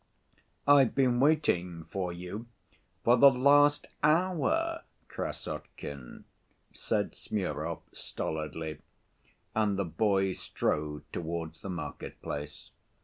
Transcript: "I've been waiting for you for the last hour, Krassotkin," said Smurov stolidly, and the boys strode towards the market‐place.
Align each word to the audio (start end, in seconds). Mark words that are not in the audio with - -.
"I've 0.67 0.95
been 0.95 1.19
waiting 1.19 1.83
for 1.83 2.11
you 2.11 2.47
for 3.03 3.17
the 3.17 3.29
last 3.29 3.85
hour, 4.01 4.81
Krassotkin," 5.07 6.23
said 6.73 7.11
Smurov 7.13 7.81
stolidly, 7.93 8.79
and 9.53 9.77
the 9.77 9.85
boys 9.85 10.39
strode 10.39 11.03
towards 11.13 11.61
the 11.61 11.69
market‐place. 11.69 12.71